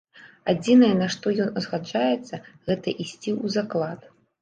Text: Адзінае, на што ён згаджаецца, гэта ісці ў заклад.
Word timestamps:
Адзінае, 0.53 0.89
на 1.01 1.09
што 1.17 1.35
ён 1.45 1.53
згаджаецца, 1.67 2.43
гэта 2.67 2.99
ісці 3.03 3.29
ў 3.43 3.57
заклад. 3.61 4.15